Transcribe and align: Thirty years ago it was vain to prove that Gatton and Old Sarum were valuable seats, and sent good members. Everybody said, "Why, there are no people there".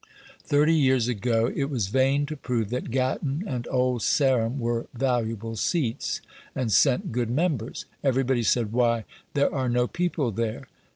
Thirty 0.41 0.73
years 0.73 1.07
ago 1.07 1.51
it 1.55 1.65
was 1.69 1.89
vain 1.89 2.25
to 2.25 2.35
prove 2.35 2.71
that 2.71 2.89
Gatton 2.89 3.43
and 3.45 3.67
Old 3.69 4.01
Sarum 4.01 4.57
were 4.59 4.87
valuable 4.95 5.55
seats, 5.55 6.21
and 6.55 6.71
sent 6.71 7.11
good 7.11 7.29
members. 7.29 7.85
Everybody 8.03 8.41
said, 8.41 8.71
"Why, 8.71 9.05
there 9.35 9.53
are 9.53 9.69
no 9.69 9.85
people 9.87 10.31
there". 10.31 10.65